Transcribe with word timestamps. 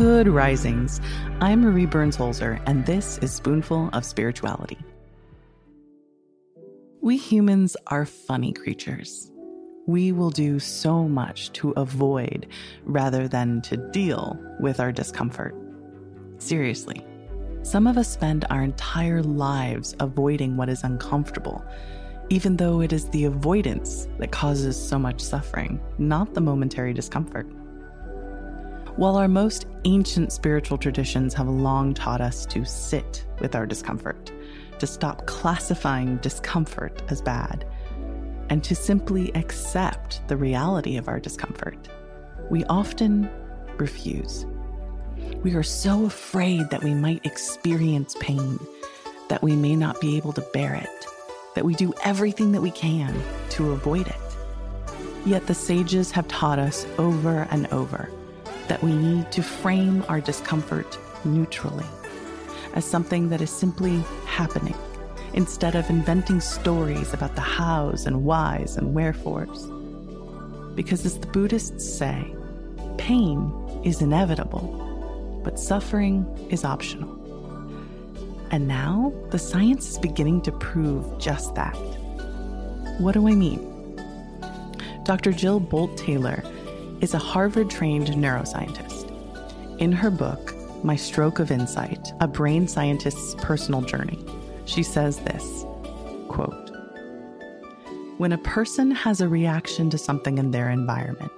Good 0.00 0.28
risings. 0.28 0.98
I'm 1.42 1.60
Marie 1.60 1.84
Burns 1.84 2.16
Holzer, 2.16 2.58
and 2.64 2.86
this 2.86 3.18
is 3.18 3.34
Spoonful 3.34 3.90
of 3.92 4.02
Spirituality. 4.02 4.78
We 7.02 7.18
humans 7.18 7.76
are 7.88 8.06
funny 8.06 8.54
creatures. 8.54 9.30
We 9.86 10.12
will 10.12 10.30
do 10.30 10.58
so 10.58 11.06
much 11.06 11.52
to 11.52 11.72
avoid 11.72 12.46
rather 12.84 13.28
than 13.28 13.60
to 13.60 13.76
deal 13.76 14.38
with 14.58 14.80
our 14.80 14.90
discomfort. 14.90 15.54
Seriously, 16.38 17.04
some 17.60 17.86
of 17.86 17.98
us 17.98 18.10
spend 18.10 18.46
our 18.48 18.62
entire 18.62 19.22
lives 19.22 19.94
avoiding 20.00 20.56
what 20.56 20.70
is 20.70 20.82
uncomfortable, 20.82 21.62
even 22.30 22.56
though 22.56 22.80
it 22.80 22.94
is 22.94 23.06
the 23.10 23.26
avoidance 23.26 24.08
that 24.18 24.32
causes 24.32 24.82
so 24.82 24.98
much 24.98 25.20
suffering, 25.20 25.78
not 25.98 26.32
the 26.32 26.40
momentary 26.40 26.94
discomfort. 26.94 27.46
While 28.96 29.16
our 29.16 29.28
most 29.28 29.66
ancient 29.84 30.32
spiritual 30.32 30.76
traditions 30.76 31.32
have 31.34 31.48
long 31.48 31.94
taught 31.94 32.20
us 32.20 32.44
to 32.46 32.64
sit 32.64 33.24
with 33.40 33.54
our 33.54 33.64
discomfort, 33.64 34.32
to 34.80 34.86
stop 34.86 35.26
classifying 35.26 36.16
discomfort 36.18 37.00
as 37.08 37.22
bad, 37.22 37.64
and 38.50 38.64
to 38.64 38.74
simply 38.74 39.32
accept 39.34 40.26
the 40.26 40.36
reality 40.36 40.96
of 40.96 41.08
our 41.08 41.20
discomfort, 41.20 41.88
we 42.50 42.64
often 42.64 43.30
refuse. 43.78 44.44
We 45.42 45.54
are 45.54 45.62
so 45.62 46.04
afraid 46.04 46.68
that 46.70 46.82
we 46.82 46.92
might 46.92 47.24
experience 47.24 48.16
pain, 48.18 48.58
that 49.28 49.42
we 49.42 49.54
may 49.54 49.76
not 49.76 50.00
be 50.00 50.16
able 50.16 50.32
to 50.32 50.46
bear 50.52 50.74
it, 50.74 51.06
that 51.54 51.64
we 51.64 51.74
do 51.74 51.94
everything 52.02 52.50
that 52.52 52.60
we 52.60 52.72
can 52.72 53.22
to 53.50 53.70
avoid 53.70 54.08
it. 54.08 54.16
Yet 55.24 55.46
the 55.46 55.54
sages 55.54 56.10
have 56.10 56.26
taught 56.26 56.58
us 56.58 56.86
over 56.98 57.46
and 57.50 57.66
over 57.68 58.10
that 58.70 58.82
we 58.84 58.94
need 58.94 59.32
to 59.32 59.42
frame 59.42 60.04
our 60.08 60.20
discomfort 60.20 60.96
neutrally 61.24 61.84
as 62.74 62.84
something 62.84 63.28
that 63.28 63.40
is 63.40 63.50
simply 63.50 63.98
happening 64.26 64.76
instead 65.34 65.74
of 65.74 65.90
inventing 65.90 66.40
stories 66.40 67.12
about 67.12 67.34
the 67.34 67.40
hows 67.40 68.06
and 68.06 68.24
whys 68.24 68.76
and 68.76 68.94
wherefores. 68.94 69.66
Because 70.76 71.04
as 71.04 71.18
the 71.18 71.26
Buddhists 71.26 71.84
say, 71.84 72.24
pain 72.96 73.52
is 73.84 74.02
inevitable, 74.02 75.40
but 75.42 75.58
suffering 75.58 76.24
is 76.48 76.64
optional. 76.64 77.10
And 78.52 78.68
now 78.68 79.12
the 79.30 79.38
science 79.40 79.90
is 79.90 79.98
beginning 79.98 80.42
to 80.42 80.52
prove 80.52 81.18
just 81.18 81.56
that. 81.56 81.74
What 83.00 83.14
do 83.14 83.26
I 83.26 83.34
mean? 83.34 83.66
Dr. 85.02 85.32
Jill 85.32 85.60
Bolte 85.60 85.96
Taylor 85.96 86.44
is 87.00 87.14
a 87.14 87.18
Harvard 87.18 87.70
trained 87.70 88.08
neuroscientist. 88.08 89.08
In 89.78 89.90
her 89.92 90.10
book, 90.10 90.54
My 90.84 90.96
Stroke 90.96 91.38
of 91.38 91.50
Insight 91.50 92.12
A 92.20 92.28
Brain 92.28 92.68
Scientist's 92.68 93.34
Personal 93.36 93.80
Journey, 93.80 94.18
she 94.66 94.82
says 94.82 95.18
this 95.20 95.64
quote, 96.28 96.70
When 98.18 98.32
a 98.32 98.38
person 98.38 98.90
has 98.90 99.20
a 99.20 99.28
reaction 99.28 99.88
to 99.90 99.98
something 99.98 100.36
in 100.38 100.50
their 100.50 100.68
environment, 100.68 101.32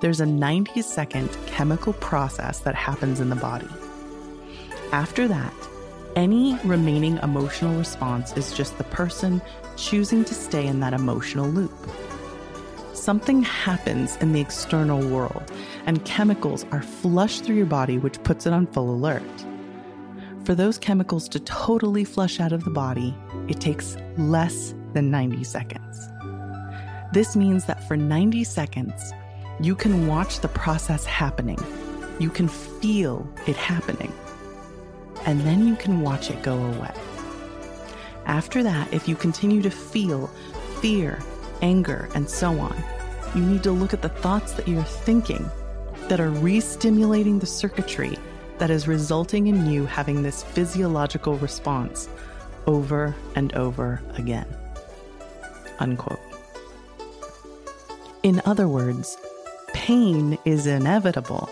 there's 0.00 0.20
a 0.20 0.26
90 0.26 0.82
second 0.82 1.30
chemical 1.46 1.92
process 1.94 2.60
that 2.60 2.74
happens 2.74 3.20
in 3.20 3.30
the 3.30 3.36
body. 3.36 3.68
After 4.92 5.28
that, 5.28 5.54
any 6.16 6.58
remaining 6.64 7.18
emotional 7.18 7.78
response 7.78 8.36
is 8.36 8.52
just 8.52 8.76
the 8.76 8.84
person 8.84 9.40
choosing 9.76 10.24
to 10.24 10.34
stay 10.34 10.66
in 10.66 10.80
that 10.80 10.94
emotional 10.94 11.48
loop 11.48 11.72
something 13.00 13.42
happens 13.42 14.16
in 14.16 14.32
the 14.32 14.40
external 14.40 15.00
world 15.08 15.50
and 15.86 16.04
chemicals 16.04 16.66
are 16.70 16.82
flushed 16.82 17.44
through 17.44 17.56
your 17.56 17.66
body, 17.66 17.98
which 17.98 18.22
puts 18.22 18.46
it 18.46 18.52
on 18.52 18.66
full 18.66 18.90
alert. 18.90 19.22
For 20.44 20.54
those 20.54 20.78
chemicals 20.78 21.28
to 21.30 21.40
totally 21.40 22.04
flush 22.04 22.40
out 22.40 22.52
of 22.52 22.64
the 22.64 22.70
body, 22.70 23.14
it 23.48 23.60
takes 23.60 23.96
less 24.18 24.74
than 24.92 25.10
90 25.10 25.44
seconds. 25.44 26.08
This 27.12 27.36
means 27.36 27.64
that 27.66 27.82
for 27.88 27.96
90 27.96 28.44
seconds, 28.44 29.12
you 29.60 29.74
can 29.74 30.06
watch 30.06 30.40
the 30.40 30.48
process 30.48 31.04
happening. 31.04 31.58
You 32.18 32.30
can 32.30 32.48
feel 32.48 33.28
it 33.46 33.56
happening. 33.56 34.12
And 35.26 35.40
then 35.40 35.66
you 35.66 35.76
can 35.76 36.00
watch 36.00 36.30
it 36.30 36.42
go 36.42 36.56
away. 36.56 36.92
After 38.26 38.62
that, 38.62 38.92
if 38.92 39.08
you 39.08 39.16
continue 39.16 39.62
to 39.62 39.70
feel 39.70 40.28
fear, 40.80 41.18
anger, 41.62 42.08
and 42.14 42.28
so 42.28 42.58
on. 42.58 42.76
You 43.34 43.42
need 43.42 43.62
to 43.62 43.72
look 43.72 43.92
at 43.92 44.02
the 44.02 44.08
thoughts 44.08 44.52
that 44.54 44.66
you're 44.66 44.82
thinking 44.82 45.48
that 46.08 46.20
are 46.20 46.30
re 46.30 46.60
stimulating 46.60 47.38
the 47.38 47.46
circuitry 47.46 48.18
that 48.58 48.70
is 48.70 48.88
resulting 48.88 49.46
in 49.46 49.66
you 49.66 49.86
having 49.86 50.22
this 50.22 50.42
physiological 50.42 51.36
response 51.38 52.08
over 52.66 53.14
and 53.36 53.54
over 53.54 54.02
again. 54.16 54.46
Unquote. 55.78 56.20
In 58.22 58.42
other 58.44 58.68
words, 58.68 59.16
pain 59.72 60.36
is 60.44 60.66
inevitable, 60.66 61.48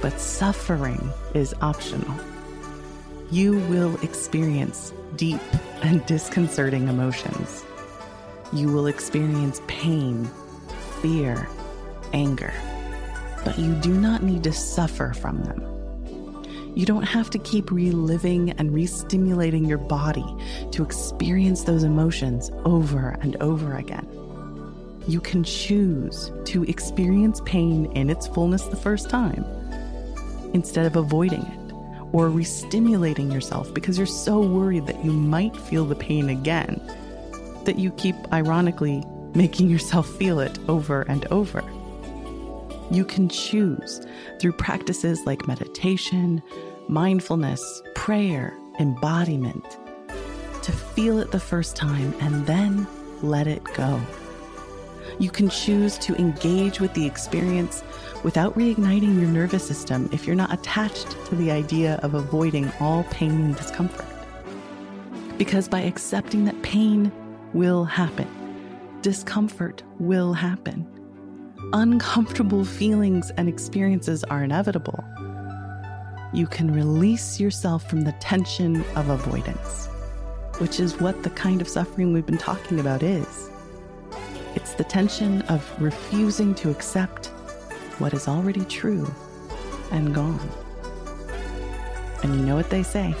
but 0.00 0.20
suffering 0.20 1.10
is 1.34 1.54
optional. 1.62 2.14
You 3.30 3.58
will 3.60 3.98
experience 4.02 4.92
deep 5.16 5.40
and 5.82 6.04
disconcerting 6.06 6.88
emotions 6.88 7.64
you 8.52 8.68
will 8.68 8.86
experience 8.86 9.60
pain, 9.66 10.30
fear, 11.00 11.48
anger, 12.12 12.52
but 13.44 13.58
you 13.58 13.74
do 13.76 13.92
not 13.92 14.22
need 14.22 14.44
to 14.44 14.52
suffer 14.52 15.12
from 15.14 15.42
them. 15.44 15.68
You 16.74 16.86
don't 16.86 17.02
have 17.02 17.28
to 17.30 17.38
keep 17.38 17.70
reliving 17.70 18.50
and 18.52 18.72
re-stimulating 18.72 19.64
your 19.64 19.78
body 19.78 20.24
to 20.70 20.82
experience 20.82 21.64
those 21.64 21.82
emotions 21.82 22.50
over 22.64 23.16
and 23.20 23.36
over 23.36 23.76
again. 23.76 24.06
You 25.06 25.20
can 25.20 25.44
choose 25.44 26.30
to 26.44 26.64
experience 26.64 27.42
pain 27.44 27.86
in 27.92 28.08
its 28.08 28.26
fullness 28.26 28.62
the 28.64 28.76
first 28.76 29.10
time 29.10 29.44
instead 30.54 30.86
of 30.86 30.96
avoiding 30.96 31.42
it 31.42 31.72
or 32.12 32.28
re-stimulating 32.28 33.30
yourself 33.30 33.72
because 33.74 33.96
you're 33.96 34.06
so 34.06 34.40
worried 34.40 34.86
that 34.86 35.04
you 35.04 35.12
might 35.12 35.56
feel 35.56 35.84
the 35.84 35.94
pain 35.94 36.28
again 36.28 36.80
that 37.64 37.78
you 37.78 37.90
keep 37.92 38.16
ironically 38.32 39.04
making 39.34 39.68
yourself 39.68 40.08
feel 40.16 40.40
it 40.40 40.58
over 40.68 41.02
and 41.02 41.26
over. 41.26 41.62
You 42.90 43.04
can 43.04 43.28
choose 43.28 44.04
through 44.40 44.52
practices 44.52 45.20
like 45.24 45.46
meditation, 45.48 46.42
mindfulness, 46.88 47.82
prayer, 47.94 48.54
embodiment 48.78 49.78
to 50.62 50.72
feel 50.72 51.18
it 51.18 51.30
the 51.30 51.40
first 51.40 51.74
time 51.76 52.14
and 52.20 52.46
then 52.46 52.86
let 53.22 53.46
it 53.46 53.64
go. 53.74 54.00
You 55.18 55.30
can 55.30 55.48
choose 55.48 55.98
to 55.98 56.14
engage 56.16 56.80
with 56.80 56.94
the 56.94 57.06
experience 57.06 57.82
without 58.22 58.54
reigniting 58.56 59.18
your 59.18 59.28
nervous 59.28 59.66
system 59.66 60.08
if 60.12 60.26
you're 60.26 60.36
not 60.36 60.52
attached 60.52 61.10
to 61.26 61.34
the 61.34 61.50
idea 61.50 61.98
of 62.02 62.14
avoiding 62.14 62.70
all 62.80 63.04
pain 63.04 63.30
and 63.30 63.56
discomfort. 63.56 64.06
Because 65.38 65.68
by 65.68 65.80
accepting 65.80 66.44
that 66.44 66.60
pain 66.62 67.10
will 67.54 67.84
happen. 67.84 68.28
Discomfort 69.02 69.82
will 69.98 70.32
happen. 70.32 70.86
Uncomfortable 71.72 72.64
feelings 72.64 73.30
and 73.36 73.48
experiences 73.48 74.24
are 74.24 74.44
inevitable. 74.44 75.04
You 76.32 76.46
can 76.46 76.72
release 76.72 77.38
yourself 77.38 77.88
from 77.88 78.02
the 78.02 78.12
tension 78.12 78.84
of 78.96 79.08
avoidance, 79.08 79.86
which 80.58 80.80
is 80.80 81.00
what 81.00 81.22
the 81.22 81.30
kind 81.30 81.60
of 81.60 81.68
suffering 81.68 82.12
we've 82.12 82.26
been 82.26 82.38
talking 82.38 82.80
about 82.80 83.02
is. 83.02 83.50
It's 84.54 84.74
the 84.74 84.84
tension 84.84 85.42
of 85.42 85.68
refusing 85.80 86.54
to 86.56 86.70
accept 86.70 87.26
what 87.98 88.14
is 88.14 88.28
already 88.28 88.64
true 88.64 89.12
and 89.90 90.14
gone. 90.14 90.48
And 92.22 92.34
you 92.34 92.46
know 92.46 92.56
what 92.56 92.70
they 92.70 92.82
say 92.82 93.14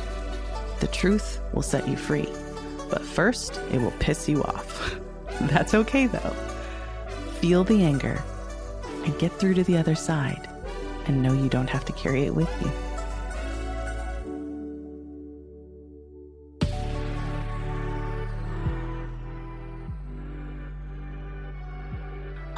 the 0.80 0.88
truth 0.88 1.40
will 1.52 1.62
set 1.62 1.86
you 1.86 1.96
free. 1.96 2.28
But 2.92 3.06
first, 3.06 3.58
it 3.72 3.80
will 3.80 3.94
piss 4.00 4.28
you 4.28 4.42
off. 4.42 5.00
That's 5.40 5.72
okay 5.72 6.06
though. 6.06 6.36
Feel 7.40 7.64
the 7.64 7.82
anger, 7.82 8.22
and 9.06 9.18
get 9.18 9.32
through 9.32 9.54
to 9.54 9.64
the 9.64 9.78
other 9.78 9.94
side 9.94 10.46
and 11.06 11.22
know 11.22 11.32
you 11.32 11.48
don't 11.48 11.70
have 11.70 11.86
to 11.86 11.92
carry 11.94 12.24
it 12.24 12.34
with 12.34 12.50
you. 12.60 12.70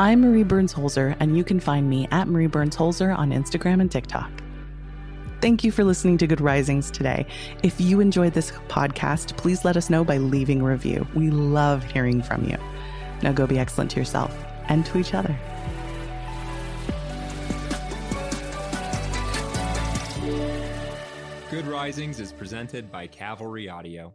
I'm 0.00 0.20
Marie 0.20 0.42
Burns 0.42 0.74
Holzer, 0.74 1.16
and 1.20 1.36
you 1.36 1.44
can 1.44 1.60
find 1.60 1.88
me 1.88 2.08
at 2.10 2.26
Marie 2.26 2.48
Burns 2.48 2.76
Holzer 2.76 3.16
on 3.16 3.30
Instagram 3.30 3.80
and 3.80 3.90
TikTok. 3.90 4.43
Thank 5.44 5.62
you 5.62 5.72
for 5.72 5.84
listening 5.84 6.16
to 6.16 6.26
Good 6.26 6.40
Risings 6.40 6.90
today. 6.90 7.26
If 7.62 7.78
you 7.78 8.00
enjoyed 8.00 8.32
this 8.32 8.50
podcast, 8.68 9.36
please 9.36 9.62
let 9.62 9.76
us 9.76 9.90
know 9.90 10.02
by 10.02 10.16
leaving 10.16 10.62
a 10.62 10.64
review. 10.64 11.06
We 11.14 11.28
love 11.28 11.84
hearing 11.84 12.22
from 12.22 12.48
you. 12.48 12.56
Now 13.20 13.32
go 13.32 13.46
be 13.46 13.58
excellent 13.58 13.90
to 13.90 14.00
yourself 14.00 14.34
and 14.70 14.86
to 14.86 14.96
each 14.96 15.12
other. 15.12 15.36
Good 21.50 21.66
Risings 21.66 22.20
is 22.20 22.32
presented 22.32 22.90
by 22.90 23.06
Cavalry 23.08 23.68
Audio. 23.68 24.14